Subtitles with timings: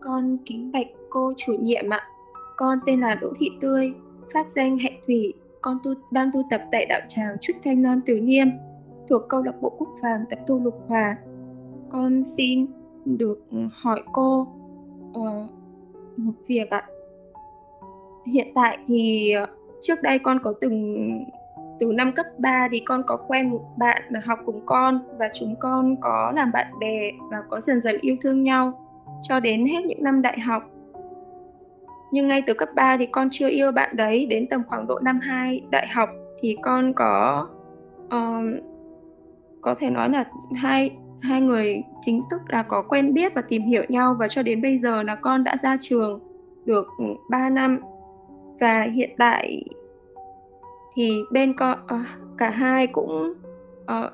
[0.00, 2.00] Con kính bạch cô chủ nhiệm ạ.
[2.56, 3.92] Con tên là Đỗ Thị Tươi,
[4.34, 5.34] pháp danh Hạnh Thủy.
[5.62, 8.46] Con tu, đang tu tập tại đạo tràng Trúc Thanh non Từ Niêm,
[9.08, 11.16] thuộc câu lạc bộ Quốc Vàng tại Tu Lục Hòa.
[11.90, 12.66] Con xin
[13.04, 14.48] được ừ, hỏi cô
[15.10, 15.50] uh,
[16.16, 16.82] một việc ạ.
[18.26, 19.46] Hiện tại thì ờ,
[19.80, 21.08] trước đây con có từng
[21.80, 25.56] từ năm cấp 3 thì con có quen một bạn học cùng con và chúng
[25.60, 28.87] con có làm bạn bè và có dần dần yêu thương nhau
[29.22, 30.62] cho đến hết những năm đại học.
[32.12, 34.98] Nhưng ngay từ cấp 3 thì con chưa yêu bạn đấy, đến tầm khoảng độ
[34.98, 36.08] năm 2 đại học
[36.40, 37.48] thì con có
[38.06, 38.64] uh,
[39.60, 40.24] có thể nói là
[40.54, 44.42] hai hai người chính thức là có quen biết và tìm hiểu nhau và cho
[44.42, 46.20] đến bây giờ là con đã ra trường
[46.64, 47.80] được ừ, 3 năm
[48.60, 49.64] và hiện tại
[50.94, 52.06] thì bên con uh,
[52.38, 53.34] cả hai cũng
[53.82, 54.12] uh,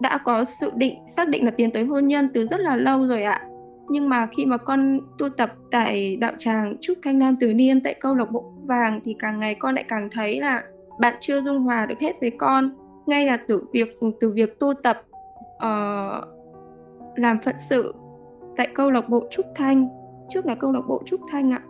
[0.00, 3.06] đã có sự định xác định là tiến tới hôn nhân từ rất là lâu
[3.06, 3.48] rồi ạ
[3.88, 7.80] nhưng mà khi mà con tu tập tại đạo tràng trúc thanh nam từ niêm
[7.80, 10.64] tại câu lạc bộ vàng thì càng ngày con lại càng thấy là
[10.98, 12.76] bạn chưa dung hòa được hết với con.
[13.06, 13.88] Ngay là từ việc
[14.20, 15.02] từ việc tu tập
[15.56, 16.24] uh,
[17.16, 17.94] làm phận sự
[18.56, 19.88] tại câu lạc bộ trúc thanh
[20.28, 21.60] trước là câu lạc bộ trúc thanh ạ.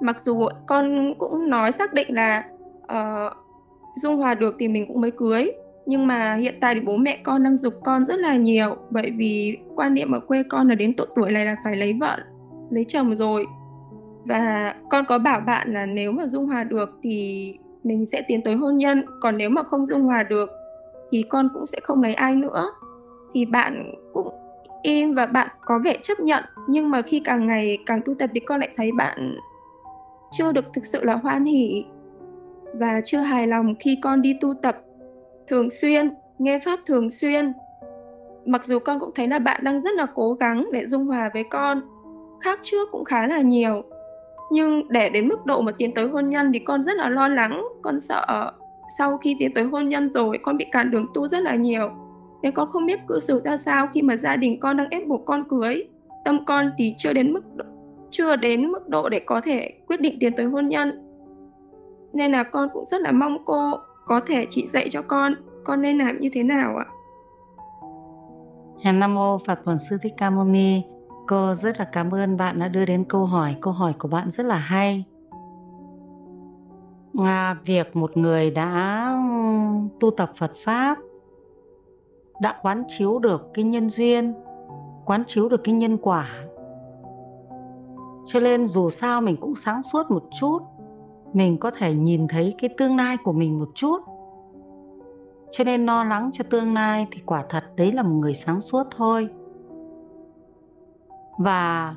[0.00, 2.44] Mặc dù con cũng nói xác định là
[2.82, 3.32] uh,
[3.96, 5.52] dung hòa được thì mình cũng mới cưới
[5.88, 8.76] nhưng mà hiện tại thì bố mẹ con đang dục con rất là nhiều.
[8.90, 11.92] Bởi vì quan niệm ở quê con là đến độ tuổi này là phải lấy
[12.00, 12.18] vợ,
[12.70, 13.46] lấy chồng rồi.
[14.24, 18.42] Và con có bảo bạn là nếu mà dung hòa được thì mình sẽ tiến
[18.42, 19.04] tới hôn nhân.
[19.20, 20.50] Còn nếu mà không dung hòa được
[21.10, 22.70] thì con cũng sẽ không lấy ai nữa.
[23.32, 24.28] Thì bạn cũng
[24.82, 26.44] im và bạn có vẻ chấp nhận.
[26.68, 29.36] Nhưng mà khi càng ngày càng tu tập thì con lại thấy bạn
[30.32, 31.84] chưa được thực sự là hoan hỉ
[32.74, 34.82] và chưa hài lòng khi con đi tu tập
[35.48, 37.52] thường xuyên nghe pháp thường xuyên.
[38.44, 41.30] Mặc dù con cũng thấy là bạn đang rất là cố gắng để dung hòa
[41.34, 41.80] với con
[42.40, 43.82] khác trước cũng khá là nhiều.
[44.50, 47.28] Nhưng để đến mức độ mà tiến tới hôn nhân thì con rất là lo
[47.28, 48.52] lắng con sợ
[48.98, 51.90] sau khi tiến tới hôn nhân rồi con bị cản đường tu rất là nhiều.
[52.42, 55.06] Nên con không biết cư xử ra sao khi mà gia đình con đang ép
[55.06, 55.88] buộc con cưới.
[56.24, 57.64] Tâm con thì chưa đến mức độ,
[58.10, 61.04] chưa đến mức độ để có thể quyết định tiến tới hôn nhân.
[62.12, 63.72] Nên là con cũng rất là mong cô
[64.08, 66.86] có thể chị dạy cho con con nên làm như thế nào ạ
[68.92, 70.82] Nam mô Phật Bổn Sư Thích Ca Mâu Ni.
[71.26, 73.56] Cô rất là cảm ơn bạn đã đưa đến câu hỏi.
[73.60, 75.04] Câu hỏi của bạn rất là hay.
[77.18, 79.12] À, việc một người đã
[80.00, 80.98] tu tập Phật pháp
[82.40, 84.34] đã quán chiếu được cái nhân duyên,
[85.04, 86.28] quán chiếu được cái nhân quả.
[88.26, 90.58] Cho nên dù sao mình cũng sáng suốt một chút
[91.32, 93.98] mình có thể nhìn thấy cái tương lai của mình một chút.
[95.50, 98.60] Cho nên lo lắng cho tương lai thì quả thật đấy là một người sáng
[98.60, 99.28] suốt thôi.
[101.38, 101.94] Và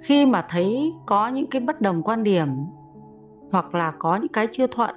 [0.00, 2.48] khi mà thấy có những cái bất đồng quan điểm,
[3.52, 4.94] hoặc là có những cái chưa thuận,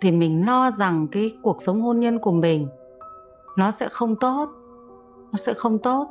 [0.00, 2.68] thì mình lo rằng cái cuộc sống hôn nhân của mình
[3.56, 4.48] nó sẽ không tốt,
[5.32, 6.08] nó sẽ không tốt.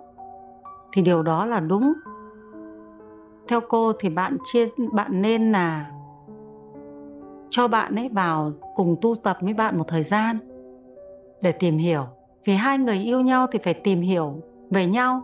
[0.91, 1.93] Thì điều đó là đúng.
[3.47, 5.91] Theo cô thì bạn chia, bạn nên là
[7.49, 10.39] cho bạn ấy vào cùng tu tập với bạn một thời gian.
[11.41, 12.05] Để tìm hiểu,
[12.45, 14.33] vì hai người yêu nhau thì phải tìm hiểu
[14.69, 15.21] về nhau.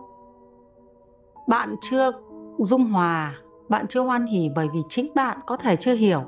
[1.48, 2.12] Bạn chưa
[2.58, 3.34] dung hòa,
[3.68, 6.22] bạn chưa hoan hỉ bởi vì chính bạn có thể chưa hiểu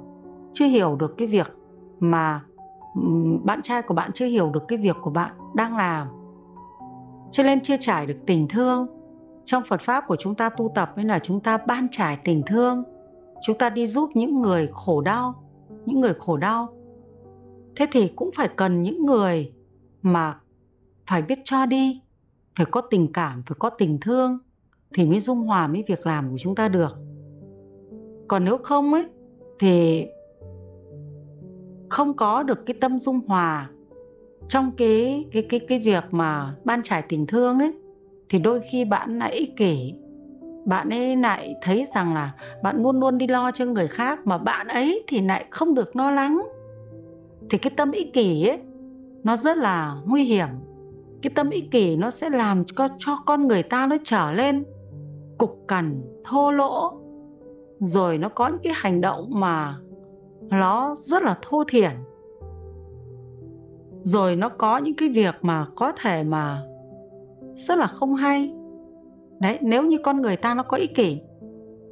[0.56, 1.56] chưa hiểu được cái việc
[2.00, 2.42] mà
[3.44, 6.08] bạn trai của bạn chưa hiểu được cái việc của bạn đang làm.
[7.30, 8.86] Cho nên chưa trải được tình thương.
[9.44, 12.42] Trong phật pháp của chúng ta tu tập nên là chúng ta ban trải tình
[12.46, 12.82] thương.
[13.42, 15.34] Chúng ta đi giúp những người khổ đau
[15.86, 16.68] những người khổ đau.
[17.76, 19.52] Thế thì cũng phải cần những người
[20.02, 20.40] mà
[21.06, 22.00] phải biết cho đi,
[22.56, 24.38] phải có tình cảm, phải có tình thương
[24.94, 26.96] thì mới dung hòa với việc làm của chúng ta được.
[28.28, 29.06] Còn nếu không ấy,
[29.58, 30.06] thì
[31.88, 33.70] không có được cái tâm dung hòa
[34.48, 37.72] trong cái cái cái cái việc mà ban trải tình thương ấy,
[38.28, 39.94] thì đôi khi bạn lại ích kỷ
[40.66, 42.32] bạn ấy lại thấy rằng là
[42.62, 45.96] bạn luôn luôn đi lo cho người khác mà bạn ấy thì lại không được
[45.96, 46.42] lo lắng.
[47.50, 48.58] Thì cái tâm ích kỷ ấy
[49.24, 50.48] nó rất là nguy hiểm.
[51.22, 54.64] Cái tâm ích kỷ nó sẽ làm cho, cho con người ta nó trở lên
[55.38, 56.92] cục cằn thô lỗ.
[57.80, 59.76] Rồi nó có những cái hành động mà
[60.40, 61.90] nó rất là thô thiển.
[64.02, 66.62] Rồi nó có những cái việc mà có thể mà
[67.54, 68.54] rất là không hay
[69.40, 71.20] đấy, nếu như con người ta nó có ích kỷ,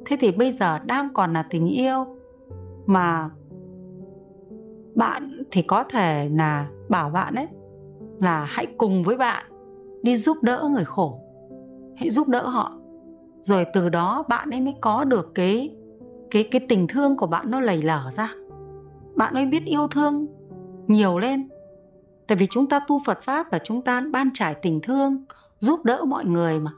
[0.05, 2.05] thế thì bây giờ đang còn là tình yêu,
[2.85, 3.29] mà
[4.95, 7.47] bạn thì có thể là bảo bạn ấy
[8.21, 9.45] là hãy cùng với bạn
[10.03, 11.19] đi giúp đỡ người khổ,
[11.95, 12.77] hãy giúp đỡ họ.
[13.41, 15.75] Rồi từ đó bạn ấy mới có được cái
[16.31, 18.33] cái cái tình thương của bạn nó lầy lở ra.
[19.15, 20.27] Bạn mới biết yêu thương
[20.87, 21.49] nhiều lên.
[22.27, 25.25] Tại vì chúng ta tu Phật pháp là chúng ta ban trải tình thương,
[25.59, 26.71] giúp đỡ mọi người mà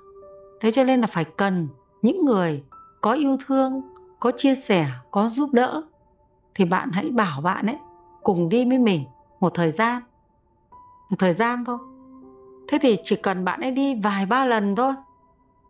[0.59, 1.67] thế cho nên là phải cần
[2.01, 2.63] những người
[3.01, 3.81] có yêu thương,
[4.19, 5.81] có chia sẻ, có giúp đỡ.
[6.55, 7.77] Thì bạn hãy bảo bạn ấy,
[8.23, 9.03] cùng đi với mình
[9.39, 10.01] một thời gian.
[11.09, 11.77] Một thời gian thôi.
[12.67, 14.93] Thế thì chỉ cần bạn ấy đi vài ba lần thôi.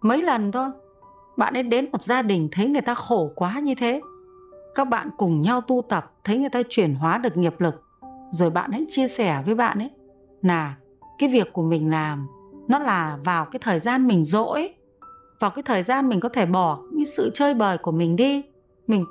[0.02, 0.70] Mấy lần thôi.
[1.38, 4.02] Bạn ấy đến một gia đình thấy người ta khổ quá như thế.
[4.76, 7.84] Các bạn cùng nhau tu tập, thấy người ta chuyển hóa được nghiệp lực.
[8.30, 9.92] Rồi bạn hãy chia sẻ với bạn ấy
[10.42, 10.76] là
[11.18, 12.28] cái việc của mình làm,
[12.68, 14.74] nó là vào cái thời gian mình rỗi
[15.40, 18.44] vào cái thời gian mình có thể bỏ cái sự chơi bời của mình đi.
[18.88, 19.06] Mình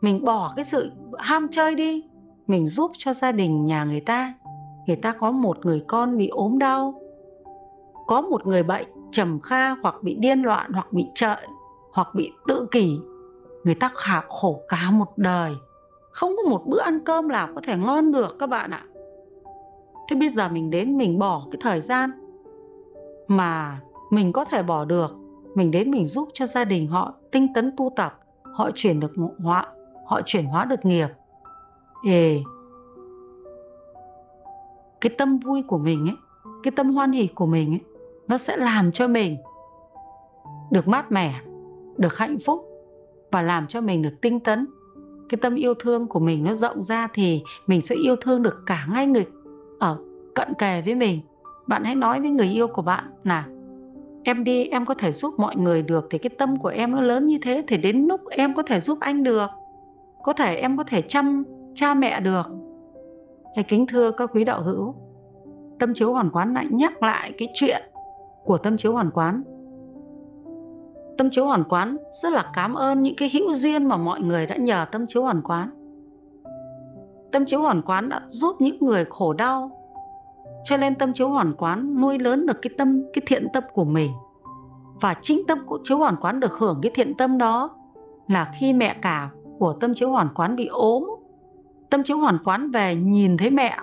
[0.00, 2.04] mình bỏ cái sự ham chơi đi.
[2.46, 4.34] Mình giúp cho gia đình, nhà người ta.
[4.86, 7.00] Người ta có một người con bị ốm đau.
[8.06, 11.36] Có một người bệnh trầm kha hoặc bị điên loạn hoặc bị trợ
[11.92, 12.98] hoặc bị tự kỷ.
[13.64, 15.54] Người ta khả khổ cả một đời.
[16.12, 18.84] Không có một bữa ăn cơm nào có thể ngon được các bạn ạ.
[20.08, 22.10] Thế bây giờ mình đến mình bỏ cái thời gian
[23.28, 23.80] mà
[24.10, 25.16] mình có thể bỏ được
[25.54, 28.18] mình đến mình giúp cho gia đình họ tinh tấn tu tập,
[28.54, 29.66] họ chuyển được hóa,
[30.06, 31.08] họ chuyển hóa được nghiệp.
[32.04, 32.42] Ê,
[35.00, 36.16] cái tâm vui của mình ấy,
[36.62, 37.80] cái tâm hoan hỷ của mình ấy,
[38.28, 39.36] nó sẽ làm cho mình
[40.70, 41.40] được mát mẻ,
[41.96, 42.66] được hạnh phúc
[43.30, 44.66] và làm cho mình được tinh tấn.
[45.28, 48.62] Cái tâm yêu thương của mình nó rộng ra thì mình sẽ yêu thương được
[48.66, 49.26] cả ngay người
[49.78, 49.98] ở
[50.34, 51.20] cận kề với mình.
[51.66, 53.48] Bạn hãy nói với người yêu của bạn là
[54.24, 57.00] em đi, em có thể giúp mọi người được thì cái tâm của em nó
[57.00, 59.46] lớn như thế thì đến lúc em có thể giúp anh được.
[60.22, 61.44] Có thể em có thể chăm
[61.74, 62.46] cha mẹ được.
[63.56, 64.94] Hay kính thưa các quý đạo hữu,
[65.78, 67.82] tâm chiếu hoàn quán lại nhắc lại cái chuyện
[68.44, 69.42] của tâm chiếu hoàn quán.
[71.18, 74.46] Tâm chiếu hoàn quán rất là cảm ơn những cái hữu duyên mà mọi người
[74.46, 75.70] đã nhờ tâm chiếu hoàn quán.
[77.32, 79.79] Tâm chiếu hoàn quán đã giúp những người khổ đau
[80.64, 83.84] cho nên tâm chiếu hoàn quán nuôi lớn được cái tâm, cái thiện tâm của
[83.84, 84.10] mình.
[85.00, 87.70] Và chính tâm của chiếu hoàn quán được hưởng cái thiện tâm đó.
[88.28, 91.06] Là khi mẹ cả của tâm chiếu hoàn quán bị ốm.
[91.90, 93.76] Tâm chiếu hoàn quán về nhìn thấy mẹ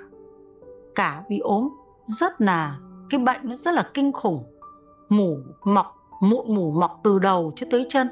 [0.95, 1.69] cả bị ốm,
[2.05, 2.77] rất là,
[3.09, 4.43] cái bệnh nó rất là kinh khủng.
[5.09, 8.07] Mủ mọc, mụn mủ mọc từ đầu cho tới chân.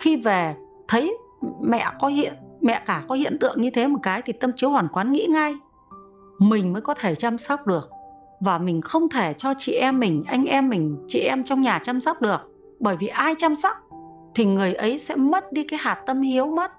[0.00, 0.56] Khi về
[0.88, 1.18] thấy
[1.60, 4.70] mẹ có hiện, mẹ cả có hiện tượng như thế một cái thì tâm chiếu
[4.70, 5.56] hoàn quán nghĩ ngay.
[6.38, 7.90] Mình mới có thể chăm sóc được
[8.40, 11.78] và mình không thể cho chị em mình, anh em mình, chị em trong nhà
[11.82, 12.40] chăm sóc được.
[12.80, 13.76] Bởi vì ai chăm sóc
[14.34, 16.72] thì người ấy sẽ mất đi cái hạt tâm hiếu, mất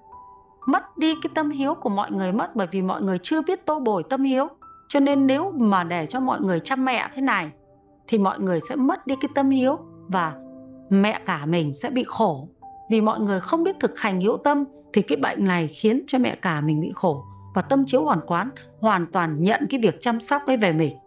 [0.68, 3.66] mất đi cái tâm hiếu của mọi người, mất bởi vì mọi người chưa biết
[3.66, 4.48] tô bồi tâm hiếu.
[4.88, 7.52] Cho nên nếu mà để cho mọi người chăm mẹ thế này
[8.08, 9.78] thì mọi người sẽ mất đi cái tâm hiếu
[10.08, 10.34] và
[10.90, 12.50] mẹ cả mình sẽ bị khổ.
[12.90, 14.64] Vì mọi người không biết thực hành hiếu tâm
[14.94, 17.24] thì cái bệnh này khiến cho mẹ cả mình bị khổ.
[17.56, 18.50] Và tâm chiếu hoàn quán,
[18.80, 20.98] hoàn toàn nhận cái việc chăm sóc ấy về mình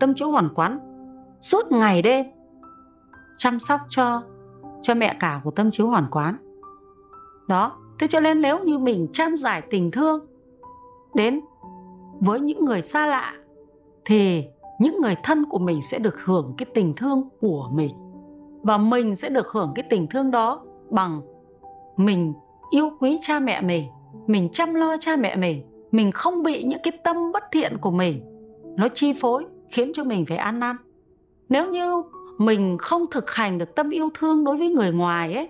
[0.00, 0.78] tâm chiếu hoàn quán.
[1.40, 2.26] Suốt ngày đêm,
[3.36, 4.22] chăm sóc cho
[4.80, 6.36] cho mẹ cả của tâm chiếu hoàn quán.
[7.48, 10.26] Đó, thế cho nên nếu như mình trang giải tình thương
[11.14, 11.40] đến
[12.20, 13.34] với những người xa lạ,
[14.04, 14.44] thì
[14.78, 17.90] những người thân của mình sẽ được hưởng cái tình thương của mình.
[18.62, 21.20] Và mình sẽ được hưởng cái tình thương đó bằng
[21.96, 22.34] mình
[22.70, 23.88] yêu quý cha mẹ mình
[24.26, 27.90] mình chăm lo cha mẹ mình mình không bị những cái tâm bất thiện của
[27.90, 28.22] mình
[28.76, 30.76] nó chi phối khiến cho mình phải ăn năn.
[31.48, 32.02] Nếu như
[32.38, 35.48] mình không thực hành được tâm yêu thương đối với người ngoài ấy,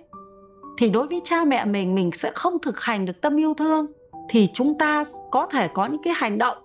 [0.79, 3.87] thì đối với cha mẹ mình mình sẽ không thực hành được tâm yêu thương,
[4.29, 6.59] thì chúng ta có thể có những cái hành động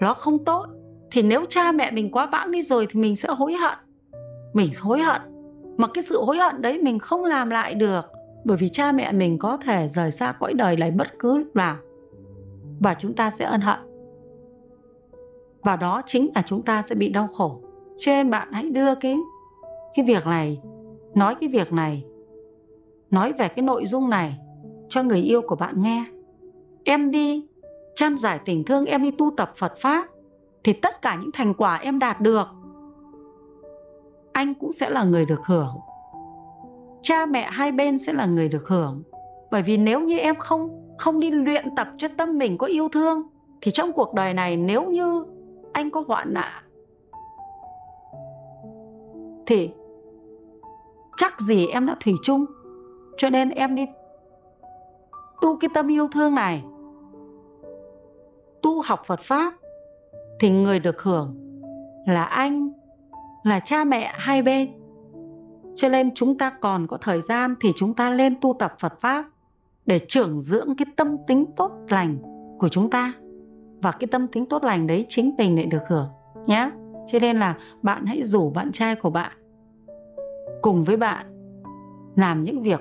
[0.00, 0.66] nó không tốt.
[1.10, 3.78] Thì nếu cha mẹ mình quá vãng đi rồi thì mình sẽ hối hận.
[4.52, 5.20] Mình hối hận.
[5.76, 8.00] Mà cái sự hối hận đấy mình không làm lại được,
[8.44, 11.56] bởi vì cha mẹ mình có thể rời xa cõi đời này bất cứ lúc
[11.56, 11.76] nào.
[12.80, 13.78] Và chúng ta sẽ ân hận
[15.62, 17.60] và đó chính là chúng ta sẽ bị đau khổ.
[17.96, 19.16] Cho nên bạn hãy đưa cái
[19.94, 20.60] cái việc này,
[21.14, 22.04] nói cái việc này,
[23.10, 24.38] nói về cái nội dung này
[24.88, 26.04] cho người yêu của bạn nghe.
[26.84, 27.46] Em đi
[27.94, 30.08] chăm giải tình thương, em đi tu tập phật pháp
[30.64, 32.46] thì tất cả những thành quả em đạt được,
[34.32, 35.74] anh cũng sẽ là người được hưởng.
[37.02, 39.02] Cha mẹ hai bên sẽ là người được hưởng.
[39.50, 42.88] Bởi vì nếu như em không không đi luyện tập cho tâm mình có yêu
[42.88, 43.22] thương,
[43.60, 45.24] thì trong cuộc đời này nếu như
[45.78, 46.62] anh có hoạn nạn.
[49.46, 49.70] Thì,
[51.16, 52.44] chắc gì em đã thủy chung,
[53.16, 53.86] cho nên em đi
[55.40, 56.64] tu cái tâm yêu thương này.
[58.62, 59.54] Tu học phật pháp,
[60.40, 61.36] thì người được hưởng
[62.06, 62.70] là anh,
[63.42, 64.72] là cha mẹ hai bên.
[65.74, 69.00] Cho nên chúng ta còn có thời gian thì chúng ta lên tu tập Phật
[69.00, 69.24] Pháp
[69.86, 72.18] để trưởng dưỡng cái tâm tính tốt lành
[72.58, 73.12] của chúng ta.
[73.82, 76.08] Và cái tâm tính tốt lành đấy chính mình lại được hưởng
[76.46, 76.70] nhé.
[77.06, 79.32] Cho nên là bạn hãy rủ bạn trai của bạn
[80.62, 81.26] cùng với bạn
[82.16, 82.80] làm những việc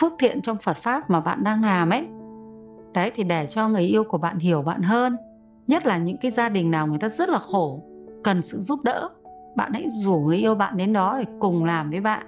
[0.00, 2.06] phước thiện trong Phật Pháp mà bạn đang làm ấy.
[2.94, 5.16] Đấy thì để cho người yêu của bạn hiểu bạn hơn.
[5.66, 7.82] Nhất là những cái gia đình nào người ta rất là khổ,
[8.24, 9.08] cần sự giúp đỡ.
[9.56, 12.26] Bạn hãy rủ người yêu bạn đến đó để cùng làm với bạn.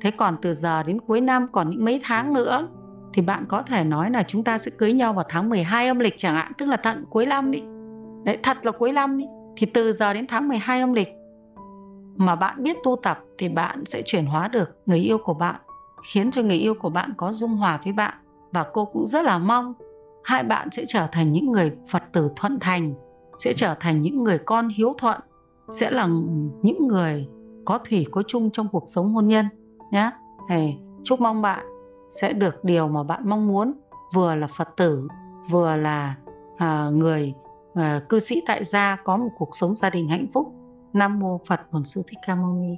[0.00, 2.68] Thế còn từ giờ đến cuối năm còn những mấy tháng nữa
[3.14, 5.98] thì bạn có thể nói là chúng ta sẽ cưới nhau vào tháng 12 âm
[5.98, 7.62] lịch chẳng hạn, tức là tận cuối năm đi.
[8.24, 9.26] Đấy, thật là cuối năm đi.
[9.56, 11.08] Thì từ giờ đến tháng 12 âm lịch
[12.16, 15.60] mà bạn biết tu tập thì bạn sẽ chuyển hóa được người yêu của bạn,
[16.04, 18.14] khiến cho người yêu của bạn có dung hòa với bạn.
[18.52, 19.74] Và cô cũng rất là mong
[20.24, 22.94] hai bạn sẽ trở thành những người Phật tử thuận thành,
[23.38, 25.20] sẽ trở thành những người con hiếu thuận,
[25.68, 26.08] sẽ là
[26.62, 27.28] những người
[27.64, 29.48] có thủy có chung trong cuộc sống hôn nhân
[29.90, 30.10] nhé.
[30.48, 31.73] Hey, chúc mong bạn
[32.08, 33.72] sẽ được điều mà bạn mong muốn,
[34.14, 35.08] vừa là Phật tử,
[35.50, 36.14] vừa là
[36.56, 37.34] à, người
[37.74, 40.52] à, cư sĩ tại gia có một cuộc sống gia đình hạnh phúc.
[40.92, 42.76] Nam mô Phật Bổn Sư Thích Ca Mâu Ni.